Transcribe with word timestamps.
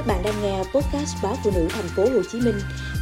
Các 0.00 0.06
bạn 0.06 0.22
đang 0.24 0.42
nghe 0.42 0.58
podcast 0.58 1.16
báo 1.22 1.34
phụ 1.44 1.50
nữ 1.54 1.68
thành 1.70 1.84
phố 1.96 2.02
Hồ 2.02 2.22
Chí 2.32 2.40
Minh 2.40 2.54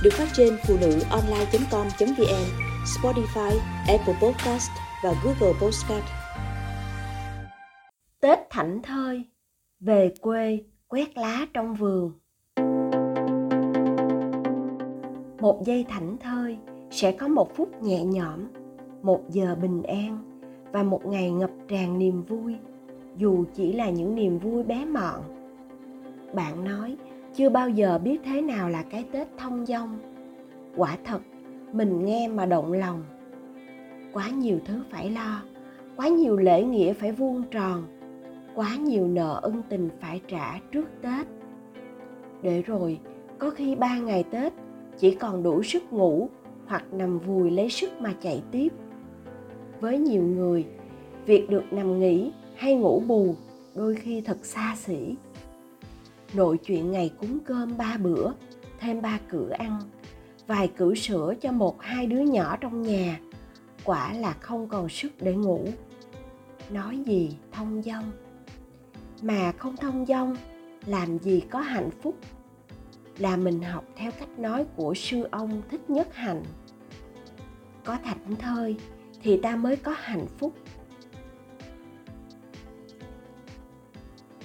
được 0.03 0.11
phát 0.13 0.29
trên 0.37 0.57
phụ 0.67 0.77
nữ 0.81 1.01
online.com.vn, 1.11 2.45
Spotify, 2.85 3.59
Apple 3.89 4.15
Podcast 4.23 4.71
và 5.05 5.15
Google 5.25 5.59
Podcast. 5.61 6.05
Tết 8.21 8.39
thảnh 8.51 8.83
thơi, 8.83 9.25
về 9.81 10.15
quê 10.21 10.59
quét 10.89 11.17
lá 11.17 11.47
trong 11.55 11.75
vườn. 11.75 12.13
Một 15.41 15.63
giây 15.65 15.85
thảnh 15.89 16.17
thơi 16.21 16.59
sẽ 16.91 17.13
có 17.13 17.29
một 17.29 17.57
phút 17.57 17.83
nhẹ 17.83 18.05
nhõm, 18.05 18.41
một 19.03 19.21
giờ 19.29 19.55
bình 19.63 19.83
an 19.83 20.41
và 20.73 20.83
một 20.83 21.07
ngày 21.07 21.31
ngập 21.31 21.51
tràn 21.69 21.99
niềm 21.99 22.23
vui, 22.23 22.55
dù 23.17 23.45
chỉ 23.55 23.73
là 23.73 23.91
những 23.91 24.15
niềm 24.15 24.39
vui 24.39 24.63
bé 24.63 24.85
mọn 24.85 25.38
bạn 26.35 26.65
nói, 26.65 26.97
chưa 27.35 27.49
bao 27.49 27.69
giờ 27.69 27.99
biết 27.99 28.21
thế 28.25 28.41
nào 28.41 28.69
là 28.69 28.83
cái 28.91 29.05
tết 29.13 29.29
thông 29.39 29.67
dong. 29.67 29.99
Quả 30.77 30.97
thật, 31.05 31.21
mình 31.73 32.05
nghe 32.05 32.29
mà 32.29 32.47
động 32.47 32.73
lòng. 32.73 33.05
Quá 34.13 34.29
nhiều 34.29 34.59
thứ 34.65 34.83
phải 34.91 35.11
lo, 35.11 35.43
quá 35.97 36.09
nhiều 36.09 36.37
lễ 36.37 36.63
nghĩa 36.63 36.93
phải 36.93 37.13
vuông 37.13 37.43
tròn, 37.51 37.85
quá 38.55 38.77
nhiều 38.77 39.07
nợ 39.07 39.41
ân 39.43 39.63
tình 39.69 39.89
phải 40.01 40.21
trả 40.29 40.59
trước 40.73 40.89
tết. 41.03 41.27
Để 42.43 42.63
rồi, 42.63 43.01
có 43.39 43.51
khi 43.51 43.75
ba 43.75 43.99
ngày 43.99 44.25
tết, 44.31 44.53
chỉ 44.99 45.15
còn 45.15 45.43
đủ 45.43 45.63
sức 45.63 45.93
ngủ 45.93 46.29
hoặc 46.67 46.85
nằm 46.93 47.19
vùi 47.19 47.51
lấy 47.51 47.71
sức 47.71 48.01
mà 48.01 48.15
chạy 48.21 48.43
tiếp. 48.51 48.73
Với 49.81 49.99
nhiều 49.99 50.23
người, 50.23 50.67
việc 51.27 51.51
được 51.51 51.65
nằm 51.71 52.01
nghỉ 52.01 52.33
hay 52.57 52.75
ngủ 52.75 53.03
bù 53.07 53.35
đôi 53.75 53.95
khi 53.95 54.21
thật 54.21 54.39
xa 54.43 54.75
xỉ 54.77 55.15
nội 56.35 56.59
chuyện 56.59 56.91
ngày 56.91 57.13
cúng 57.21 57.39
cơm 57.45 57.77
ba 57.77 57.97
bữa, 57.97 58.33
thêm 58.79 59.03
ba 59.03 59.19
cử 59.29 59.49
ăn, 59.49 59.81
vài 60.47 60.69
cử 60.77 60.95
sữa 60.95 61.35
cho 61.41 61.53
một, 61.53 61.83
hai 61.83 62.07
đứa 62.07 62.21
nhỏ 62.21 62.57
trong 62.57 62.83
nhà. 62.83 63.21
Quả 63.85 64.13
là 64.13 64.33
không 64.33 64.69
còn 64.69 64.89
sức 64.89 65.13
để 65.21 65.35
ngủ. 65.35 65.69
Nói 66.71 66.99
gì 67.07 67.37
thông 67.53 67.83
dong? 67.83 68.13
Mà 69.23 69.53
không 69.53 69.77
thông 69.77 70.07
dong, 70.07 70.37
làm 70.87 71.19
gì 71.19 71.41
có 71.41 71.61
hạnh 71.61 71.91
phúc? 72.03 72.17
Là 73.19 73.37
mình 73.37 73.63
học 73.63 73.85
theo 73.97 74.11
cách 74.19 74.39
nói 74.39 74.67
của 74.77 74.95
sư 74.95 75.29
ông 75.31 75.63
thích 75.71 75.91
nhất 75.91 76.15
hạnh. 76.15 76.43
Có 77.85 77.99
thảnh 78.05 78.37
thơi 78.37 78.77
thì 79.23 79.41
ta 79.43 79.57
mới 79.57 79.77
có 79.77 79.95
hạnh 79.99 80.27
phúc. 80.39 80.55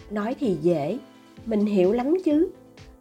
Nói 0.09 0.35
thì 0.39 0.57
dễ 0.61 0.99
mình 1.45 1.65
hiểu 1.65 1.91
lắm 1.91 2.17
chứ. 2.25 2.49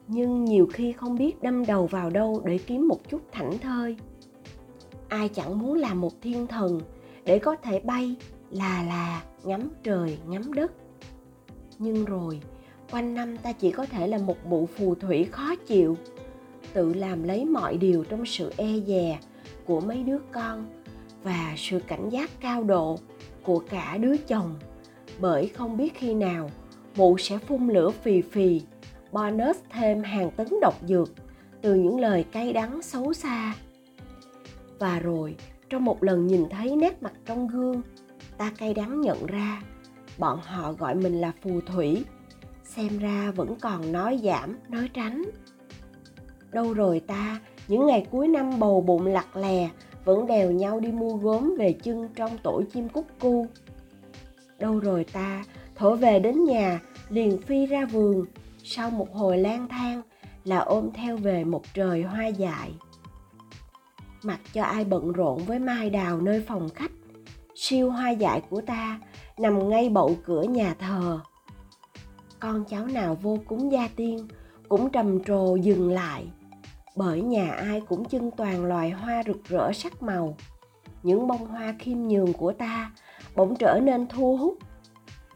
Nhưng 0.08 0.44
nhiều 0.44 0.68
khi 0.72 0.92
không 0.92 1.18
biết 1.18 1.42
đâm 1.42 1.66
đầu 1.66 1.86
vào 1.86 2.10
đâu 2.10 2.42
để 2.44 2.58
kiếm 2.58 2.88
một 2.88 3.08
chút 3.08 3.20
thảnh 3.32 3.58
thơi. 3.58 3.96
Ai 5.08 5.28
chẳng 5.28 5.58
muốn 5.58 5.74
làm 5.74 6.00
một 6.00 6.22
thiên 6.22 6.46
thần 6.46 6.80
để 7.24 7.38
có 7.38 7.56
thể 7.56 7.80
bay 7.80 8.16
là 8.50 8.82
là 8.82 9.22
ngắm 9.44 9.68
trời, 9.82 10.18
ngắm 10.28 10.52
đất. 10.52 10.72
Nhưng 11.78 12.04
rồi, 12.04 12.40
quanh 12.90 13.14
năm 13.14 13.36
ta 13.38 13.52
chỉ 13.52 13.70
có 13.70 13.86
thể 13.86 14.06
là 14.08 14.18
một 14.18 14.36
bộ 14.50 14.66
phù 14.66 14.94
thủy 14.94 15.24
khó 15.24 15.54
chịu, 15.66 15.96
tự 16.72 16.94
làm 16.94 17.22
lấy 17.22 17.44
mọi 17.44 17.76
điều 17.76 18.04
trong 18.04 18.26
sự 18.26 18.52
e 18.56 18.78
dè 18.86 19.18
của 19.66 19.80
mấy 19.80 20.02
đứa 20.02 20.18
con 20.32 20.66
và 21.22 21.54
sự 21.56 21.80
cảnh 21.86 22.08
giác 22.08 22.30
cao 22.40 22.64
độ 22.64 22.98
của 23.42 23.58
cả 23.58 23.98
đứa 24.00 24.16
chồng. 24.16 24.54
Bởi 25.20 25.48
không 25.48 25.76
biết 25.76 25.94
khi 25.94 26.14
nào 26.14 26.50
mụ 26.96 27.18
sẽ 27.18 27.38
phun 27.38 27.68
lửa 27.68 27.90
phì 27.90 28.22
phì, 28.22 28.62
bonus 29.12 29.56
thêm 29.70 30.02
hàng 30.02 30.30
tấn 30.30 30.46
độc 30.60 30.74
dược 30.88 31.10
từ 31.60 31.74
những 31.74 32.00
lời 32.00 32.24
cay 32.32 32.52
đắng 32.52 32.82
xấu 32.82 33.12
xa. 33.12 33.54
Và 34.78 34.98
rồi, 34.98 35.36
trong 35.70 35.84
một 35.84 36.02
lần 36.02 36.26
nhìn 36.26 36.48
thấy 36.50 36.76
nét 36.76 37.02
mặt 37.02 37.12
trong 37.26 37.48
gương, 37.48 37.82
ta 38.38 38.52
cay 38.58 38.74
đắng 38.74 39.00
nhận 39.00 39.26
ra 39.26 39.62
bọn 40.18 40.40
họ 40.42 40.72
gọi 40.72 40.94
mình 40.94 41.20
là 41.20 41.32
phù 41.42 41.60
thủy, 41.60 42.04
xem 42.64 42.98
ra 42.98 43.30
vẫn 43.30 43.56
còn 43.60 43.92
nói 43.92 44.20
giảm, 44.22 44.58
nói 44.68 44.90
tránh. 44.94 45.22
Đâu 46.50 46.74
rồi 46.74 47.00
ta, 47.00 47.40
những 47.68 47.86
ngày 47.86 48.06
cuối 48.10 48.28
năm 48.28 48.58
bầu 48.58 48.80
bụng 48.80 49.06
lặt 49.06 49.36
lè, 49.36 49.70
vẫn 50.04 50.26
đèo 50.26 50.50
nhau 50.50 50.80
đi 50.80 50.92
mua 50.92 51.16
gốm 51.16 51.54
về 51.58 51.72
chân 51.72 52.08
trong 52.14 52.38
tổ 52.42 52.62
chim 52.72 52.88
cúc 52.88 53.06
cu. 53.20 53.46
Đâu 54.58 54.78
rồi 54.78 55.04
ta, 55.12 55.44
thổ 55.82 55.94
về 55.94 56.18
đến 56.18 56.44
nhà, 56.44 56.80
liền 57.08 57.42
phi 57.42 57.66
ra 57.66 57.86
vườn. 57.86 58.24
Sau 58.64 58.90
một 58.90 59.14
hồi 59.14 59.38
lang 59.38 59.68
thang 59.68 60.02
là 60.44 60.58
ôm 60.58 60.90
theo 60.94 61.16
về 61.16 61.44
một 61.44 61.62
trời 61.74 62.02
hoa 62.02 62.26
dại. 62.26 62.74
Mặc 64.22 64.40
cho 64.52 64.62
ai 64.62 64.84
bận 64.84 65.12
rộn 65.12 65.44
với 65.44 65.58
mai 65.58 65.90
đào 65.90 66.20
nơi 66.20 66.44
phòng 66.48 66.68
khách, 66.74 66.90
siêu 67.54 67.90
hoa 67.90 68.10
dại 68.10 68.42
của 68.50 68.60
ta 68.60 69.00
nằm 69.38 69.68
ngay 69.68 69.88
bậu 69.88 70.16
cửa 70.24 70.42
nhà 70.42 70.74
thờ. 70.78 71.20
Con 72.40 72.64
cháu 72.64 72.86
nào 72.86 73.18
vô 73.22 73.38
cúng 73.46 73.72
gia 73.72 73.88
tiên 73.96 74.28
cũng 74.68 74.90
trầm 74.90 75.24
trồ 75.24 75.56
dừng 75.56 75.90
lại, 75.90 76.26
bởi 76.96 77.22
nhà 77.22 77.50
ai 77.50 77.82
cũng 77.88 78.08
trưng 78.08 78.30
toàn 78.30 78.64
loài 78.64 78.90
hoa 78.90 79.22
rực 79.26 79.44
rỡ 79.44 79.72
sắc 79.72 80.02
màu. 80.02 80.36
Những 81.02 81.26
bông 81.26 81.46
hoa 81.46 81.74
khiêm 81.78 81.98
nhường 81.98 82.32
của 82.32 82.52
ta 82.52 82.92
bỗng 83.36 83.56
trở 83.56 83.80
nên 83.82 84.06
thu 84.06 84.36
hút 84.36 84.58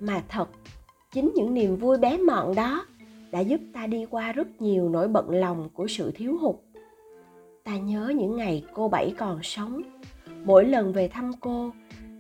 mà 0.01 0.23
thật, 0.29 0.49
chính 1.13 1.33
những 1.35 1.55
niềm 1.55 1.77
vui 1.77 1.99
bé 1.99 2.19
mọn 2.19 2.55
đó 2.55 2.87
đã 3.31 3.41
giúp 3.41 3.61
ta 3.75 3.87
đi 3.87 4.07
qua 4.11 4.33
rất 4.33 4.63
nhiều 4.63 4.89
nỗi 4.89 5.09
bận 5.09 5.31
lòng 5.31 5.69
của 5.75 5.87
sự 5.87 6.13
thiếu 6.15 6.39
hụt. 6.39 6.57
Ta 7.65 7.77
nhớ 7.77 8.13
những 8.17 8.37
ngày 8.37 8.65
cô 8.75 8.89
bảy 8.89 9.15
còn 9.19 9.43
sống, 9.43 9.83
mỗi 10.45 10.65
lần 10.65 10.93
về 10.93 11.09
thăm 11.09 11.31
cô, 11.41 11.71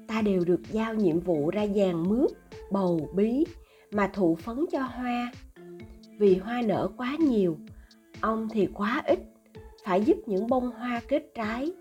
ta 0.06 0.22
đều 0.22 0.44
được 0.44 0.60
giao 0.70 0.94
nhiệm 0.94 1.20
vụ 1.20 1.50
ra 1.50 1.66
dàn 1.66 2.08
mướp, 2.08 2.30
bầu 2.72 3.08
bí 3.14 3.44
mà 3.92 4.10
thụ 4.12 4.34
phấn 4.34 4.64
cho 4.72 4.80
hoa. 4.80 5.32
Vì 6.18 6.36
hoa 6.36 6.62
nở 6.62 6.88
quá 6.96 7.16
nhiều 7.18 7.56
ong 8.20 8.48
thì 8.52 8.68
quá 8.74 9.02
ít, 9.06 9.18
phải 9.84 10.04
giúp 10.04 10.16
những 10.26 10.46
bông 10.46 10.70
hoa 10.70 11.00
kết 11.08 11.22
trái. 11.34 11.72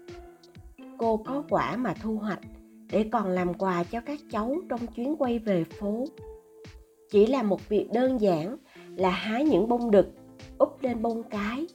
Cô 0.97 1.17
có 1.17 1.43
quả 1.49 1.75
mà 1.75 1.93
thu 1.93 2.17
hoạch 2.17 2.39
để 2.91 3.09
còn 3.11 3.27
làm 3.27 3.53
quà 3.53 3.83
cho 3.83 4.01
các 4.01 4.19
cháu 4.31 4.55
trong 4.69 4.87
chuyến 4.87 5.15
quay 5.17 5.39
về 5.39 5.63
phố. 5.63 6.05
Chỉ 7.09 7.25
là 7.25 7.43
một 7.43 7.69
việc 7.69 7.89
đơn 7.93 8.21
giản 8.21 8.57
là 8.95 9.09
hái 9.09 9.43
những 9.43 9.67
bông 9.67 9.91
đực, 9.91 10.07
úp 10.57 10.83
lên 10.83 11.01
bông 11.01 11.23
cái. 11.23 11.67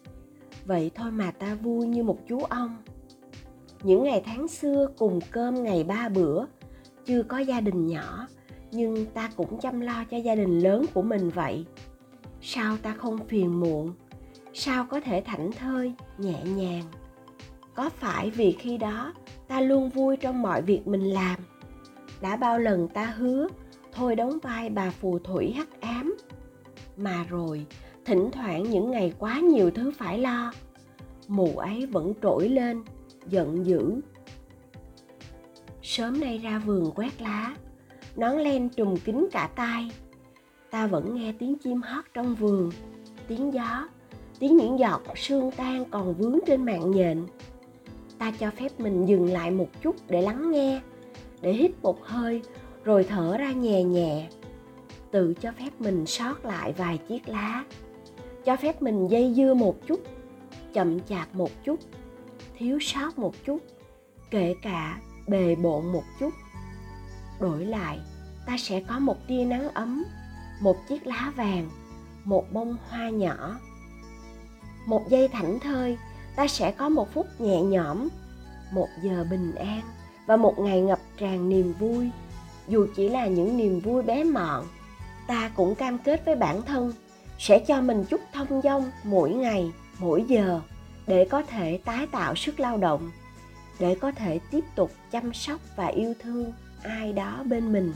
Vậy 0.65 0.91
thôi 0.95 1.11
mà 1.11 1.31
ta 1.31 1.55
vui 1.55 1.87
như 1.87 2.03
một 2.03 2.19
chú 2.29 2.39
ong 2.39 2.77
những 3.83 4.03
ngày 4.05 4.23
tháng 4.25 4.49
xưa 4.49 4.89
cùng 4.99 5.21
cơm 5.31 5.63
ngày 5.63 5.85
ba 5.85 6.09
bữa, 6.09 6.45
chưa 7.05 7.23
có 7.23 7.39
gia 7.39 7.61
đình 7.61 7.87
nhỏ, 7.87 8.27
nhưng 8.73 9.07
ta 9.07 9.31
cũng 9.37 9.61
chăm 9.61 9.81
lo 9.81 10.05
cho 10.11 10.17
gia 10.17 10.35
đình 10.35 10.59
lớn 10.59 10.85
của 10.95 11.03
mình 11.03 11.29
vậy. 11.29 11.65
Sao 12.43 12.77
ta 12.83 12.95
không 12.95 13.27
phiền 13.27 13.61
muộn? 13.61 13.93
Sao 14.53 14.87
có 14.91 15.01
thể 15.01 15.23
thảnh 15.27 15.53
thơi, 15.53 15.93
nhẹ 16.19 16.43
nhàng? 16.45 16.85
Có 17.75 17.91
phải 17.91 18.31
vì 18.31 18.53
khi 18.53 18.79
đó 18.79 19.15
ta 19.51 19.61
luôn 19.61 19.89
vui 19.89 20.17
trong 20.17 20.43
mọi 20.43 20.63
việc 20.63 20.87
mình 20.87 21.05
làm. 21.05 21.39
Đã 22.21 22.37
bao 22.37 22.59
lần 22.59 22.89
ta 22.89 23.05
hứa, 23.05 23.49
thôi 23.93 24.17
đóng 24.17 24.39
vai 24.43 24.71
bà 24.71 24.91
phù 24.91 25.19
thủy 25.19 25.53
hắc 25.53 25.81
ám. 25.81 26.17
Mà 26.97 27.25
rồi, 27.29 27.67
thỉnh 28.05 28.31
thoảng 28.33 28.63
những 28.63 28.91
ngày 28.91 29.13
quá 29.19 29.41
nhiều 29.41 29.71
thứ 29.71 29.91
phải 29.99 30.19
lo, 30.19 30.53
mù 31.29 31.57
ấy 31.57 31.87
vẫn 31.87 32.13
trỗi 32.23 32.49
lên, 32.49 32.83
giận 33.27 33.67
dữ. 33.67 34.01
Sớm 35.83 36.21
nay 36.21 36.39
ra 36.39 36.59
vườn 36.59 36.93
quét 36.95 37.23
lá, 37.23 37.57
nón 38.17 38.39
len 38.39 38.69
trùm 38.69 38.97
kín 38.97 39.29
cả 39.33 39.51
tay 39.57 39.91
ta 40.71 40.87
vẫn 40.87 41.15
nghe 41.15 41.35
tiếng 41.39 41.59
chim 41.59 41.83
hót 41.83 42.05
trong 42.15 42.35
vườn, 42.35 42.71
tiếng 43.29 43.55
gió, 43.55 43.89
tiếng 44.39 44.57
những 44.57 44.79
giọt 44.79 45.03
sương 45.17 45.51
tan 45.51 45.85
còn 45.91 46.15
vướng 46.15 46.39
trên 46.47 46.65
mạng 46.65 46.91
nhện 46.91 47.27
ta 48.21 48.31
cho 48.39 48.51
phép 48.51 48.81
mình 48.81 49.07
dừng 49.07 49.33
lại 49.33 49.51
một 49.51 49.69
chút 49.83 49.97
để 50.09 50.23
lắng 50.23 50.51
nghe, 50.51 50.81
để 51.41 51.53
hít 51.53 51.71
một 51.83 52.05
hơi, 52.05 52.43
rồi 52.85 53.05
thở 53.05 53.37
ra 53.37 53.53
nhẹ 53.53 53.85
nhẹ. 53.85 54.29
Tự 55.11 55.35
cho 55.41 55.53
phép 55.59 55.71
mình 55.79 56.07
sót 56.07 56.45
lại 56.45 56.73
vài 56.73 56.99
chiếc 56.99 57.29
lá. 57.29 57.65
Cho 58.45 58.57
phép 58.57 58.83
mình 58.83 59.09
dây 59.09 59.35
dưa 59.37 59.55
một 59.55 59.87
chút, 59.87 60.01
chậm 60.73 61.01
chạp 61.01 61.35
một 61.35 61.51
chút, 61.65 61.81
thiếu 62.59 62.79
sót 62.81 63.19
một 63.19 63.35
chút, 63.45 63.59
kể 64.31 64.55
cả 64.63 65.01
bề 65.29 65.55
bộn 65.55 65.93
một 65.93 66.05
chút. 66.21 66.31
Đổi 67.41 67.65
lại, 67.65 67.99
ta 68.47 68.57
sẽ 68.59 68.83
có 68.89 68.99
một 68.99 69.17
tia 69.29 69.45
nắng 69.45 69.69
ấm, 69.75 70.05
một 70.61 70.77
chiếc 70.89 71.07
lá 71.07 71.33
vàng, 71.37 71.71
một 72.25 72.53
bông 72.53 72.77
hoa 72.89 73.09
nhỏ. 73.09 73.57
Một 74.87 75.09
giây 75.09 75.29
thảnh 75.29 75.59
thơi 75.61 75.97
ta 76.41 76.47
sẽ 76.47 76.71
có 76.71 76.89
một 76.89 77.13
phút 77.13 77.27
nhẹ 77.41 77.63
nhõm, 77.63 78.09
một 78.73 78.89
giờ 79.03 79.27
bình 79.31 79.55
an 79.55 79.81
và 80.27 80.37
một 80.37 80.59
ngày 80.59 80.81
ngập 80.81 80.99
tràn 81.19 81.49
niềm 81.49 81.73
vui. 81.79 82.11
Dù 82.69 82.87
chỉ 82.97 83.09
là 83.09 83.27
những 83.27 83.57
niềm 83.57 83.81
vui 83.81 84.03
bé 84.03 84.25
mọn, 84.25 84.67
ta 85.27 85.51
cũng 85.57 85.75
cam 85.75 85.99
kết 85.99 86.25
với 86.25 86.37
bản 86.37 86.63
thân 86.63 86.93
sẽ 87.39 87.59
cho 87.59 87.81
mình 87.81 88.05
chút 88.05 88.21
thông 88.33 88.63
dong 88.63 88.91
mỗi 89.05 89.31
ngày, 89.31 89.73
mỗi 89.99 90.25
giờ 90.29 90.61
để 91.07 91.25
có 91.25 91.43
thể 91.43 91.81
tái 91.85 92.07
tạo 92.07 92.35
sức 92.35 92.61
lao 92.61 92.79
động, 92.79 93.11
để 93.79 93.95
có 93.95 94.13
thể 94.13 94.41
tiếp 94.51 94.65
tục 94.75 94.91
chăm 95.11 95.33
sóc 95.35 95.61
và 95.77 95.87
yêu 95.87 96.15
thương 96.21 96.53
ai 96.83 97.13
đó 97.13 97.43
bên 97.45 97.73
mình. 97.73 97.93